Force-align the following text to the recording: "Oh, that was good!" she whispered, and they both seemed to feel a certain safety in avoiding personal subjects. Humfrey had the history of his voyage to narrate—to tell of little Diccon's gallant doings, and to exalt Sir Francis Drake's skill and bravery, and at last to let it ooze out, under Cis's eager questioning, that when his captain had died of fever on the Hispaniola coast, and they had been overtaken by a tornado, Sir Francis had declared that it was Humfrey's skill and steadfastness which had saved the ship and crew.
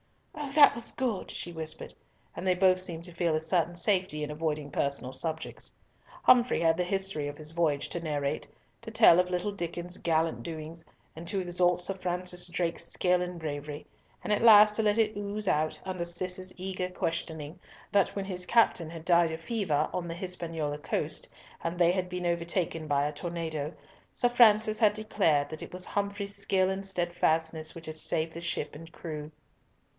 "Oh, 0.33 0.49
that 0.55 0.73
was 0.73 0.91
good!" 0.91 1.29
she 1.29 1.53
whispered, 1.53 1.93
and 2.35 2.45
they 2.45 2.55
both 2.55 2.79
seemed 2.79 3.03
to 3.05 3.13
feel 3.13 3.35
a 3.35 3.39
certain 3.41 3.75
safety 3.75 4.23
in 4.23 4.31
avoiding 4.31 4.71
personal 4.71 5.13
subjects. 5.13 5.73
Humfrey 6.23 6.59
had 6.59 6.75
the 6.75 6.83
history 6.83 7.27
of 7.27 7.37
his 7.37 7.51
voyage 7.51 7.87
to 7.89 7.99
narrate—to 7.99 8.91
tell 8.91 9.19
of 9.19 9.29
little 9.29 9.53
Diccon's 9.53 9.97
gallant 9.99 10.41
doings, 10.43 10.83
and 11.15 11.27
to 11.27 11.39
exalt 11.39 11.81
Sir 11.81 11.93
Francis 11.93 12.47
Drake's 12.47 12.83
skill 12.85 13.21
and 13.21 13.39
bravery, 13.39 13.85
and 14.23 14.33
at 14.33 14.41
last 14.41 14.75
to 14.75 14.83
let 14.83 14.97
it 14.97 15.15
ooze 15.15 15.47
out, 15.47 15.79
under 15.85 16.03
Cis's 16.03 16.51
eager 16.57 16.89
questioning, 16.89 17.59
that 17.91 18.09
when 18.15 18.25
his 18.25 18.47
captain 18.47 18.89
had 18.89 19.05
died 19.05 19.29
of 19.31 19.41
fever 19.41 19.87
on 19.93 20.07
the 20.07 20.15
Hispaniola 20.15 20.79
coast, 20.79 21.29
and 21.63 21.77
they 21.77 21.91
had 21.91 22.09
been 22.09 22.25
overtaken 22.25 22.87
by 22.87 23.05
a 23.05 23.13
tornado, 23.13 23.71
Sir 24.11 24.29
Francis 24.29 24.79
had 24.79 24.93
declared 24.93 25.49
that 25.49 25.61
it 25.63 25.71
was 25.71 25.85
Humfrey's 25.85 26.35
skill 26.35 26.69
and 26.71 26.83
steadfastness 26.83 27.75
which 27.75 27.85
had 27.85 27.97
saved 27.97 28.33
the 28.33 28.41
ship 28.41 28.73
and 28.75 28.91
crew. 28.91 29.31